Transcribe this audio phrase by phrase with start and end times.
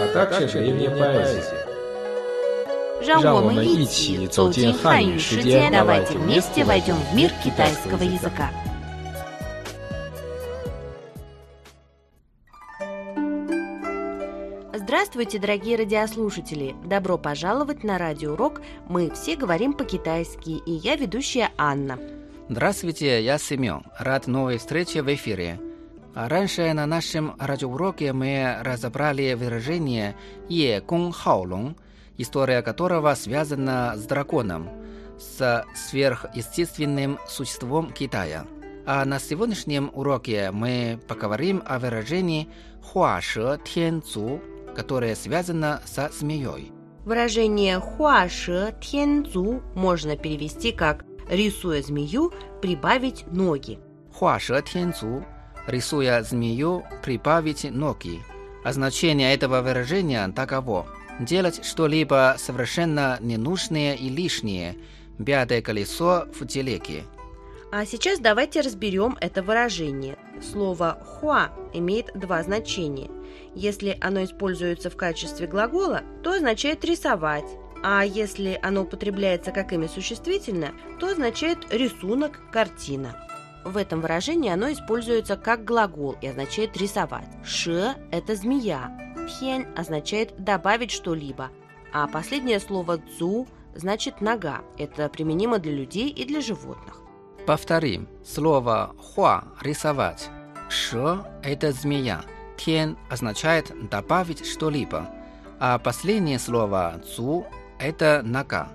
[0.00, 1.66] а также древняя поэзия.
[3.04, 8.50] 让我们一让我们一起起走进走进汉汉语世语世界界，давайте давайте вместе вместе войдем в мир китайского китайского языка.
[14.72, 16.76] Здравствуйте, дорогие радиослушатели!
[16.84, 21.98] Добро пожаловать на радиоурок «Мы все говорим по-китайски» и я ведущая Анна.
[22.48, 23.82] Здравствуйте, я Семен.
[23.98, 25.58] Рад новой встрече в эфире.
[26.19, 30.15] А раньше на нашем радиоуроке мы разобрали выражение
[30.49, 31.77] «Е Кун Хаолонг»,
[32.17, 34.67] история которого связана с драконом,
[35.19, 38.47] с сверхъестественным существом Китая.
[38.87, 42.49] А на сегодняшнем уроке мы поговорим о выражении
[42.81, 44.41] «Хуа Ше Тян Цу»,
[44.75, 46.71] которое связано со змеей.
[47.05, 53.77] Выражение «Хуа Ше Тян Цу» можно перевести как «рисуя змею, прибавить ноги».
[54.11, 55.23] «Хуа Ше Тян Цу»
[55.67, 58.23] рисуя змею, прибавить ноги.
[58.63, 60.87] А значение этого выражения таково.
[61.19, 64.75] Делать что-либо совершенно ненужное и лишнее,
[65.23, 67.03] пятое колесо в телеге.
[67.71, 70.17] А сейчас давайте разберем это выражение.
[70.41, 73.09] Слово «хуа» имеет два значения.
[73.55, 77.45] Если оно используется в качестве глагола, то означает «рисовать»,
[77.83, 83.26] а если оно употребляется как имя существительное, то означает «рисунок», «картина».
[83.67, 87.27] В этом выражении оно используется как глагол и означает «рисовать».
[87.43, 91.49] «Ше»– это змея, «тянь» означает «добавить что-либо»,
[91.91, 93.45] а последнее слово «цу»
[93.75, 94.61] значит «нога».
[94.77, 97.01] Это применимо для людей и для животных.
[97.45, 98.07] Повторим.
[98.25, 100.29] Слово «хуа»– рисовать.
[100.69, 102.21] «Ше»– это змея.
[102.55, 105.09] «Тен» означает добавить что-либо.
[105.59, 107.45] А последнее слово «цу»–
[107.79, 108.69] это нога.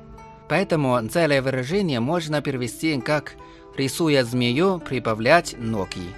[0.51, 3.37] Поэтому целое выражение можно перевести как
[3.76, 6.14] «рисуя змею, прибавлять ноги».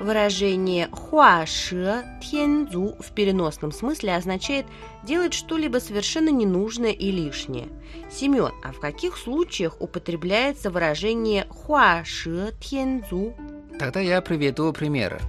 [0.00, 4.66] Выражение «хуаше тензу» в переносном смысле означает
[5.02, 7.66] делать что-либо совершенно ненужное и лишнее.
[8.10, 13.34] Семен, а в каких случаях употребляется выражение «хуаше тензу»?
[13.78, 15.20] Тогда я приведу примеры.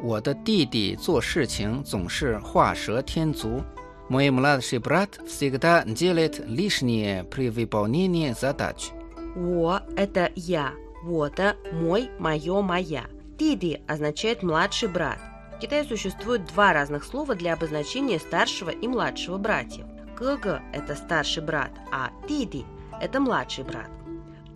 [0.00, 3.62] 我的弟弟做事情总是画蛇添足.
[4.08, 8.90] Мой младший брат всегда делает лишнее при выполнении задач.
[9.34, 10.72] «Во» – это «я»,
[11.03, 13.05] Вота– мой, мое, моя.
[13.37, 15.19] Диди означает «младший брат».
[15.55, 19.85] В Китае существует два разных слова для обозначения старшего и младшего братьев.
[20.17, 22.65] Гг– это старший брат, а диди–
[23.01, 23.89] это младший брат.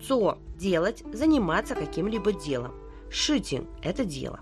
[0.06, 2.74] Цо– делать, заниматься каким-либо делом.
[3.10, 4.40] Шитин– это дело.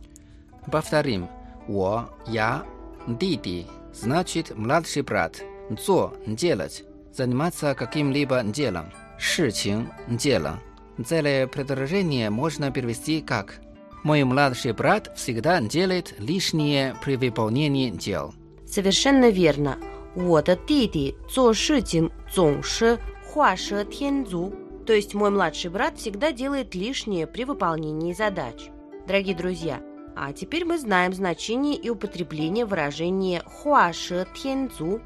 [0.70, 1.28] Повторим.
[1.68, 2.64] О я,
[3.06, 5.42] диди значит младший брат.
[5.80, 8.92] Цо– делать, заниматься каким-либо делом.
[9.18, 10.60] Шичин– дело
[11.05, 13.61] Целое предложение можно перевести как
[14.03, 18.33] Мой младший брат всегда делает лишнее при выполнении дел.
[18.65, 19.77] Совершенно верно.
[20.15, 24.53] 我的弟弟做事情总是画蛇添足.
[24.85, 28.69] То есть мой младший брат всегда делает лишнее при выполнении задач.
[29.05, 29.81] Дорогие друзья,
[30.15, 34.99] а теперь мы знаем значение и употребление выражения «хуаше тензу»,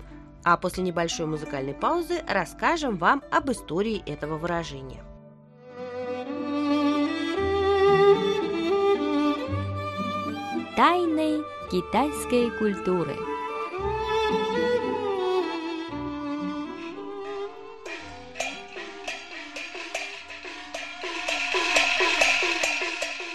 [0.45, 5.03] а после небольшой музыкальной паузы расскажем вам об истории этого выражения.
[10.78, 13.16] Тайны китайской культуры.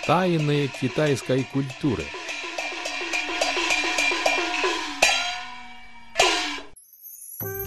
[0.07, 2.05] Тайны китайской культуры.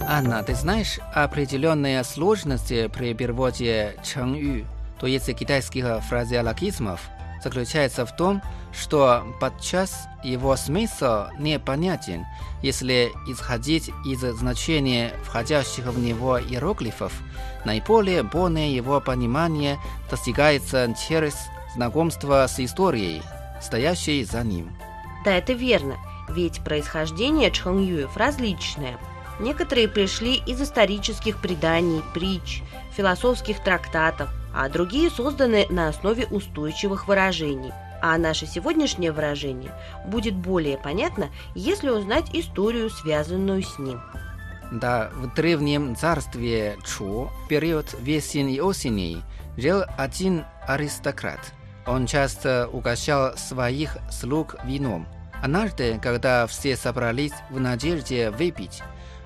[0.07, 4.65] Анна, ты знаешь определенные сложности при переводе чengyu,
[4.99, 6.99] то есть китайских фразеологизмов,
[7.43, 8.41] заключается в том,
[8.77, 12.25] что подчас его смысл непонятен,
[12.61, 17.11] если исходить из значения входящих в него иероглифов.
[17.65, 19.79] Наиболее полное его понимание
[20.09, 21.35] достигается через
[21.73, 23.21] знакомство с историей,
[23.61, 24.71] стоящей за ним.
[25.25, 25.97] Да, это верно,
[26.29, 28.97] ведь происхождение чхэньюев различное.
[29.39, 32.63] Некоторые пришли из исторических преданий, притч,
[32.95, 37.71] философских трактатов, а другие созданы на основе устойчивых выражений.
[38.01, 39.71] А наше сегодняшнее выражение
[40.05, 44.01] будет более понятно, если узнать историю, связанную с ним.
[44.71, 49.21] Да, в древнем царстве Чу, в период весен и осени,
[49.55, 51.39] жил один аристократ.
[51.85, 55.07] Он часто угощал своих слуг вином.
[55.41, 58.81] Однажды, когда все собрались в надежде выпить,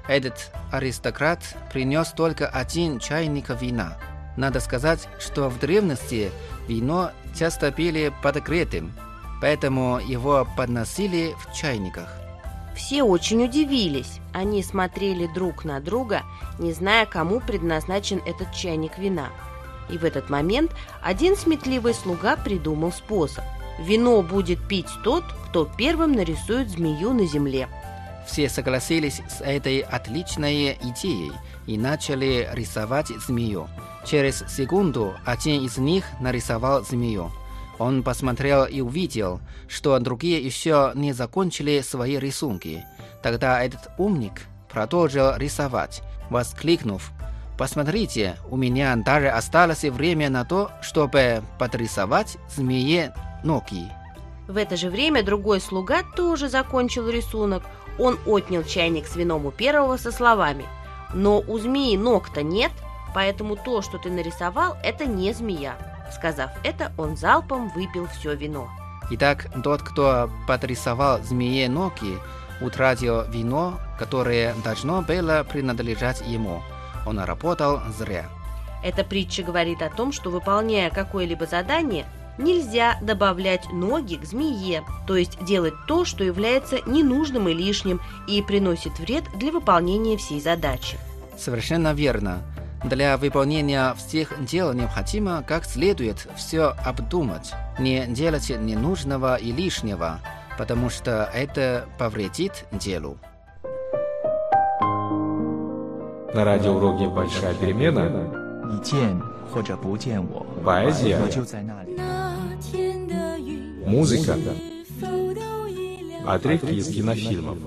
[0.07, 1.39] этот аристократ
[1.71, 3.97] принес только один чайник вина.
[4.37, 6.31] Надо сказать, что в древности
[6.67, 8.93] вино часто пили подогретым,
[9.41, 12.09] поэтому его подносили в чайниках.
[12.75, 14.19] Все очень удивились.
[14.33, 16.23] Они смотрели друг на друга,
[16.57, 19.29] не зная, кому предназначен этот чайник вина.
[19.89, 23.43] И в этот момент один сметливый слуга придумал способ.
[23.79, 27.67] Вино будет пить тот, кто первым нарисует змею на земле.
[28.25, 31.33] Все согласились с этой отличной идеей
[31.67, 33.67] и начали рисовать змею.
[34.05, 37.31] Через секунду один из них нарисовал змею.
[37.77, 42.85] Он посмотрел и увидел, что другие еще не закончили свои рисунки.
[43.23, 47.11] Тогда этот умник продолжил рисовать, воскликнув
[47.57, 53.13] «Посмотрите, у меня даже осталось время на то, чтобы подрисовать змее
[53.43, 53.91] ноги».
[54.47, 57.63] В это же время другой слуга тоже закончил рисунок.
[57.99, 60.65] Он отнял чайник с вином у первого со словами
[61.13, 62.71] «Но у змеи ног-то нет,
[63.13, 65.75] поэтому то, что ты нарисовал, это не змея».
[66.13, 68.69] Сказав это, он залпом выпил все вино.
[69.11, 72.17] Итак, тот, кто подрисовал змее ноги,
[72.61, 76.61] утратил вино, которое должно было принадлежать ему.
[77.05, 78.29] Он работал зря.
[78.83, 82.05] Эта притча говорит о том, что выполняя какое-либо задание,
[82.37, 88.41] нельзя добавлять ноги к змее, то есть делать то, что является ненужным и лишним и
[88.41, 90.97] приносит вред для выполнения всей задачи.
[91.37, 92.41] Совершенно верно.
[92.83, 100.19] Для выполнения всех дел необходимо как следует все обдумать, не делать ненужного и лишнего,
[100.57, 103.17] потому что это повредит делу.
[106.33, 108.31] На радиоуроке «Большая перемена»
[110.63, 111.19] поэзия,
[113.85, 114.37] музыка,
[116.25, 117.57] отрывки из кинофильмов.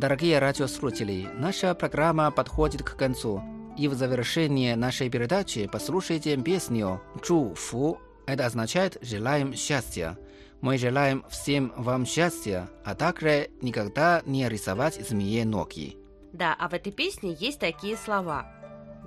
[0.00, 3.42] Дорогие радиослушатели, наша программа подходит к концу.
[3.76, 8.00] И в завершение нашей передачи послушайте песню «Чу Фу».
[8.24, 10.16] Это означает «желаем счастья».
[10.62, 15.98] Мы желаем всем вам счастья, а также никогда не рисовать змее ноги.
[16.32, 18.50] Да, а в этой песне есть такие слова.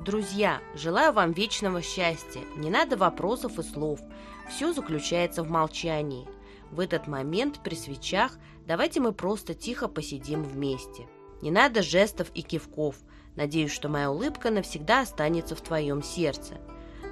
[0.06, 2.42] Друзья, желаю вам вечного счастья.
[2.56, 4.00] Не надо вопросов и слов.
[4.48, 6.28] Все заключается в молчании.
[6.74, 11.08] В этот момент при свечах давайте мы просто тихо посидим вместе.
[11.44, 12.96] Не надо жестов и кивков.
[13.36, 16.56] Надеюсь, что моя улыбка навсегда останется в твоем сердце.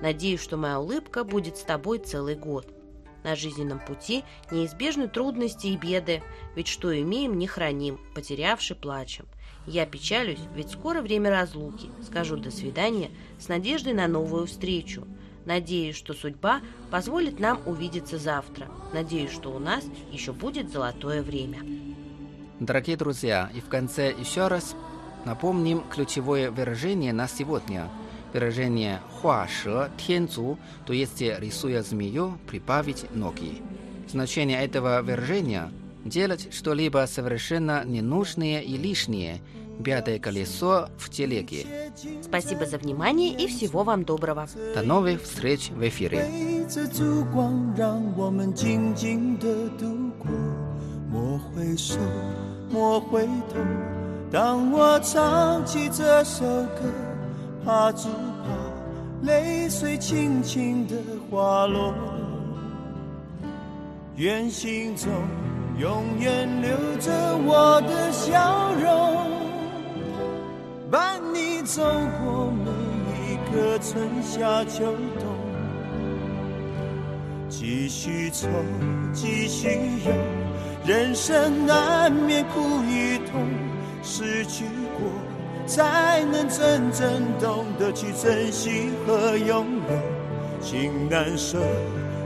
[0.02, 2.74] Надеюсь, что моя улыбка будет с тобой целый год.
[3.24, 6.24] На жизненном пути неизбежны трудности и беды,
[6.56, 9.28] ведь что имеем, не храним, потерявши плачем.
[9.68, 11.92] Я печалюсь, ведь скоро время разлуки.
[12.04, 15.06] Скажу до свидания с надеждой на новую встречу.
[15.46, 18.68] Надеюсь, что судьба позволит нам увидеться завтра.
[18.94, 21.60] Надеюсь, что у нас еще будет золотое время.
[22.60, 24.76] Дорогие друзья, и в конце еще раз
[25.26, 27.90] напомним ключевое выражение на сегодня.
[28.34, 33.62] Выражение «хуа ше тен цу», то есть рисуя змею, прибавить ноги.
[34.08, 35.72] Значение этого выражения–
[36.06, 39.42] делать что-либо совершенно ненужное и лишнее,
[39.85, 41.67] пятое колесо в телеге.
[42.23, 44.49] Спасибо за внимание и всего вам доброго.
[44.75, 46.29] До новых встреч в эфире.
[46.29, 50.31] 陪着烛光，让我们静静的度过。
[51.11, 51.99] 莫回首，
[52.71, 53.59] 莫回头。
[54.31, 56.83] 当我唱起这首歌，
[57.65, 60.97] 怕只怕泪水轻轻的
[61.31, 61.95] 滑落。
[64.17, 65.13] 愿心中
[65.79, 69.00] 永远留着我的笑容，
[70.92, 71.82] 伴你走
[72.22, 72.70] 过每
[73.32, 74.84] 一个春夏秋
[75.22, 75.26] 冬。
[77.48, 78.50] 继续愁，
[79.14, 79.70] 继续
[80.06, 80.12] 忧，
[80.86, 83.42] 人生难免苦与痛，
[84.04, 84.66] 失去
[85.00, 85.08] 过
[85.66, 90.62] 才能真正懂得去珍惜和拥有。
[90.62, 91.58] 情难舍，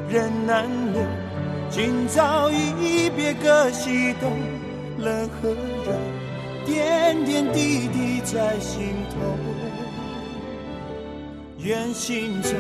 [0.10, 1.04] 人难留，
[1.70, 4.32] 今朝一别各西东，
[4.98, 5.94] 冷和热，
[6.66, 9.16] 点点滴滴在心头。
[11.60, 12.52] 愿心中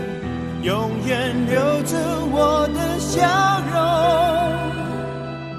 [0.64, 1.98] 永远留着
[2.32, 3.22] 我的笑
[3.72, 3.76] 容，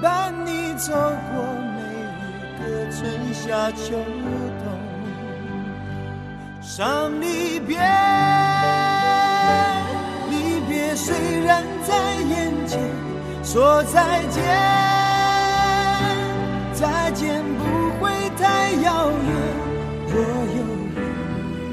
[0.01, 1.33] 伴你走过
[1.75, 1.79] 每
[2.33, 2.97] 一个春
[3.33, 3.85] 夏秋
[4.59, 4.65] 冬。
[6.61, 7.77] 伤离别。
[10.29, 12.77] 离别虽然在眼前
[13.43, 14.43] 说再见，
[16.73, 17.63] 再见不
[17.99, 19.29] 会太遥远。
[20.09, 20.15] 若
[20.55, 20.59] 有
[20.95, 20.97] 缘，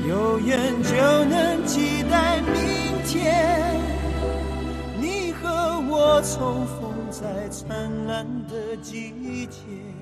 [0.09, 0.91] 有缘就
[1.25, 2.53] 能期待明
[3.07, 3.81] 天，
[5.01, 7.67] 你和我重逢在灿
[8.07, 9.94] 烂的季节。